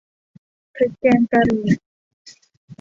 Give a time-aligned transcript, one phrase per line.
[0.75, 1.67] พริกแกงกะหรี่